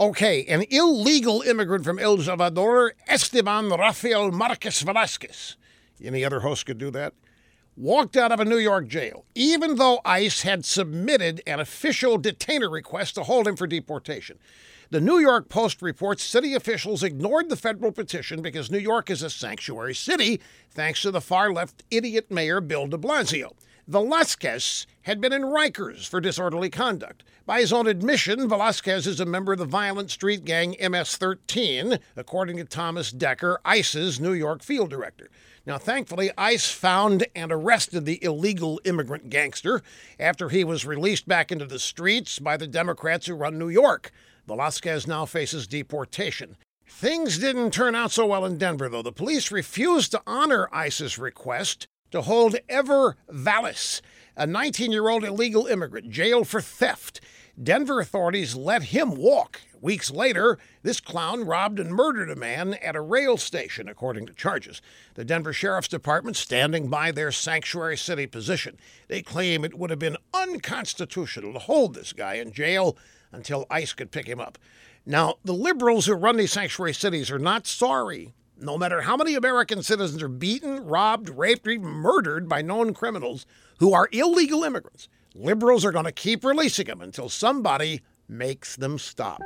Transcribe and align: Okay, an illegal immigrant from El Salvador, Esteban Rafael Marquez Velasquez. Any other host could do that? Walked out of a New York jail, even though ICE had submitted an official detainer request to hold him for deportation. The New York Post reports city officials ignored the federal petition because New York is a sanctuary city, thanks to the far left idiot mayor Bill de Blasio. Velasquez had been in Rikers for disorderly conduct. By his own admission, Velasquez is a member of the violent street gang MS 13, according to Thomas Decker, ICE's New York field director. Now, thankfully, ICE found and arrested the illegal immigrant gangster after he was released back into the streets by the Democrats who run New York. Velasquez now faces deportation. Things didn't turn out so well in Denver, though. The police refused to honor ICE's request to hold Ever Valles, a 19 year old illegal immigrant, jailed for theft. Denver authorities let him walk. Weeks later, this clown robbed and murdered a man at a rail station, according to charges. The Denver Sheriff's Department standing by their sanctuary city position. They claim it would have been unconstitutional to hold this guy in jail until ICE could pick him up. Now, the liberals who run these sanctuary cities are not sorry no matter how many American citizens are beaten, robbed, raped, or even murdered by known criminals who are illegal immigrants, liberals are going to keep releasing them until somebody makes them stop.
Okay, 0.00 0.46
an 0.46 0.64
illegal 0.70 1.42
immigrant 1.42 1.84
from 1.84 1.98
El 1.98 2.16
Salvador, 2.16 2.94
Esteban 3.06 3.68
Rafael 3.68 4.30
Marquez 4.30 4.80
Velasquez. 4.80 5.56
Any 6.02 6.24
other 6.24 6.40
host 6.40 6.64
could 6.64 6.78
do 6.78 6.90
that? 6.92 7.12
Walked 7.76 8.16
out 8.16 8.32
of 8.32 8.40
a 8.40 8.46
New 8.46 8.56
York 8.56 8.88
jail, 8.88 9.26
even 9.34 9.74
though 9.74 10.00
ICE 10.06 10.40
had 10.40 10.64
submitted 10.64 11.42
an 11.46 11.60
official 11.60 12.16
detainer 12.16 12.70
request 12.70 13.16
to 13.16 13.24
hold 13.24 13.46
him 13.46 13.56
for 13.56 13.66
deportation. 13.66 14.38
The 14.88 15.02
New 15.02 15.18
York 15.18 15.50
Post 15.50 15.82
reports 15.82 16.22
city 16.22 16.54
officials 16.54 17.02
ignored 17.02 17.50
the 17.50 17.56
federal 17.56 17.92
petition 17.92 18.40
because 18.40 18.70
New 18.70 18.78
York 18.78 19.10
is 19.10 19.22
a 19.22 19.28
sanctuary 19.28 19.94
city, 19.94 20.40
thanks 20.70 21.02
to 21.02 21.10
the 21.10 21.20
far 21.20 21.52
left 21.52 21.82
idiot 21.90 22.30
mayor 22.30 22.62
Bill 22.62 22.86
de 22.86 22.96
Blasio. 22.96 23.52
Velasquez 23.90 24.86
had 25.02 25.20
been 25.20 25.32
in 25.32 25.42
Rikers 25.42 26.06
for 26.06 26.20
disorderly 26.20 26.70
conduct. 26.70 27.24
By 27.44 27.58
his 27.58 27.72
own 27.72 27.88
admission, 27.88 28.48
Velasquez 28.48 29.04
is 29.04 29.18
a 29.18 29.26
member 29.26 29.54
of 29.54 29.58
the 29.58 29.64
violent 29.64 30.12
street 30.12 30.44
gang 30.44 30.76
MS 30.80 31.16
13, 31.16 31.98
according 32.14 32.58
to 32.58 32.64
Thomas 32.64 33.10
Decker, 33.10 33.60
ICE's 33.64 34.20
New 34.20 34.32
York 34.32 34.62
field 34.62 34.90
director. 34.90 35.28
Now, 35.66 35.76
thankfully, 35.76 36.30
ICE 36.38 36.70
found 36.70 37.26
and 37.34 37.50
arrested 37.50 38.04
the 38.04 38.22
illegal 38.22 38.80
immigrant 38.84 39.28
gangster 39.28 39.82
after 40.20 40.50
he 40.50 40.62
was 40.62 40.86
released 40.86 41.26
back 41.26 41.50
into 41.50 41.66
the 41.66 41.80
streets 41.80 42.38
by 42.38 42.56
the 42.56 42.68
Democrats 42.68 43.26
who 43.26 43.34
run 43.34 43.58
New 43.58 43.70
York. 43.70 44.12
Velasquez 44.46 45.08
now 45.08 45.26
faces 45.26 45.66
deportation. 45.66 46.56
Things 46.86 47.38
didn't 47.38 47.72
turn 47.72 47.96
out 47.96 48.12
so 48.12 48.26
well 48.26 48.44
in 48.44 48.56
Denver, 48.56 48.88
though. 48.88 49.02
The 49.02 49.10
police 49.10 49.50
refused 49.50 50.12
to 50.12 50.22
honor 50.28 50.68
ICE's 50.70 51.18
request 51.18 51.88
to 52.10 52.22
hold 52.22 52.56
Ever 52.68 53.16
Valles, 53.28 54.02
a 54.36 54.46
19 54.46 54.92
year 54.92 55.08
old 55.08 55.24
illegal 55.24 55.66
immigrant, 55.66 56.10
jailed 56.10 56.48
for 56.48 56.60
theft. 56.60 57.20
Denver 57.62 58.00
authorities 58.00 58.56
let 58.56 58.84
him 58.84 59.16
walk. 59.16 59.60
Weeks 59.82 60.10
later, 60.10 60.58
this 60.82 61.00
clown 61.00 61.44
robbed 61.44 61.78
and 61.78 61.90
murdered 61.90 62.30
a 62.30 62.36
man 62.36 62.74
at 62.74 62.96
a 62.96 63.00
rail 63.00 63.36
station, 63.36 63.88
according 63.88 64.26
to 64.26 64.34
charges. 64.34 64.80
The 65.14 65.24
Denver 65.24 65.52
Sheriff's 65.52 65.88
Department 65.88 66.36
standing 66.36 66.88
by 66.88 67.12
their 67.12 67.32
sanctuary 67.32 67.96
city 67.96 68.26
position. 68.26 68.78
They 69.08 69.22
claim 69.22 69.64
it 69.64 69.78
would 69.78 69.90
have 69.90 69.98
been 69.98 70.18
unconstitutional 70.32 71.52
to 71.54 71.58
hold 71.58 71.94
this 71.94 72.12
guy 72.12 72.34
in 72.34 72.52
jail 72.52 72.96
until 73.32 73.66
ICE 73.70 73.92
could 73.94 74.10
pick 74.10 74.26
him 74.26 74.40
up. 74.40 74.58
Now, 75.06 75.36
the 75.44 75.54
liberals 75.54 76.06
who 76.06 76.14
run 76.14 76.36
these 76.36 76.52
sanctuary 76.52 76.94
cities 76.94 77.30
are 77.30 77.38
not 77.38 77.66
sorry 77.66 78.34
no 78.62 78.76
matter 78.76 79.00
how 79.00 79.16
many 79.16 79.36
American 79.36 79.82
citizens 79.82 80.22
are 80.22 80.28
beaten, 80.28 80.84
robbed, 80.84 81.30
raped, 81.30 81.66
or 81.66 81.70
even 81.70 81.88
murdered 81.88 82.46
by 82.46 82.60
known 82.60 82.92
criminals 82.92 83.46
who 83.78 83.94
are 83.94 84.10
illegal 84.12 84.64
immigrants, 84.64 85.08
liberals 85.34 85.82
are 85.82 85.92
going 85.92 86.04
to 86.04 86.12
keep 86.12 86.44
releasing 86.44 86.86
them 86.86 87.00
until 87.00 87.30
somebody 87.30 88.02
makes 88.28 88.76
them 88.76 88.98
stop. 88.98 89.40